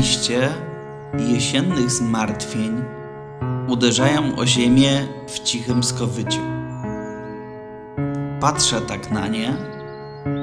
[0.00, 0.48] wreszcie
[1.18, 2.82] jesiennych zmartwień
[3.68, 6.40] uderzają o ziemię w cichym skowyciu.
[8.40, 9.56] Patrzę tak na nie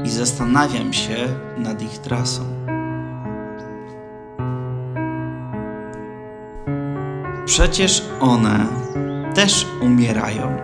[0.04, 1.16] i zastanawiam się
[1.58, 2.42] nad ich trasą.
[7.46, 8.66] Przecież one
[9.36, 10.58] też umierają,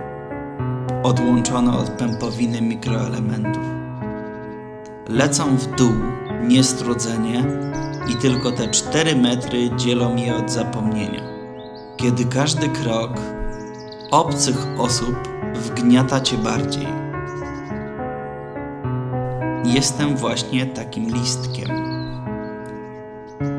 [1.04, 3.64] odłączone od pępowiny mikroelementów.
[5.10, 5.94] Lecą w dół
[6.48, 7.44] niestrudzenie
[8.08, 11.22] i tylko te cztery metry dzielą je od zapomnienia.
[11.98, 13.12] Kiedy każdy krok
[14.12, 15.16] obcych osób
[15.56, 16.88] wgniata cię bardziej.
[19.66, 21.70] Jestem właśnie takim listkiem,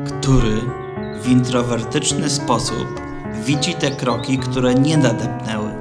[0.05, 0.61] który
[1.21, 3.01] w introwertyczny sposób
[3.45, 5.71] widzi te kroki, które nie nadepnęły.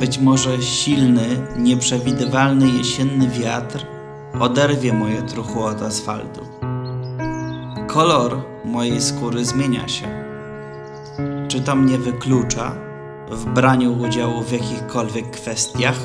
[0.00, 3.97] Być może silny, nieprzewidywalny jesienny wiatr
[4.40, 6.40] oderwie moje truchło od asfaltu.
[7.86, 10.06] Kolor mojej skóry zmienia się.
[11.48, 12.72] Czy to mnie wyklucza
[13.30, 15.98] w braniu udziału w jakichkolwiek kwestiach?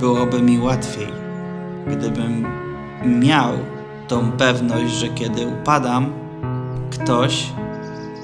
[0.00, 1.08] Byłoby mi łatwiej,
[1.86, 2.46] gdybym
[3.04, 3.52] miał
[4.08, 6.12] tą pewność, że kiedy upadam,
[6.90, 7.52] ktoś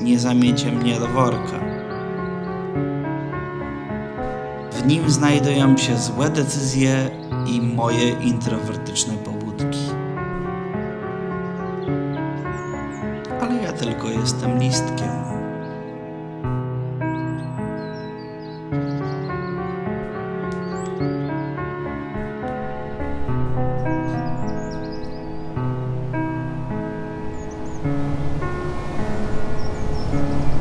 [0.01, 1.70] nie zamiecie mnie do worka.
[4.81, 7.11] W nim znajdują się złe decyzje
[7.47, 9.79] i moje introwertyczne pobudki.
[13.41, 15.21] Ale ja tylko jestem listkiem.
[30.13, 30.60] thank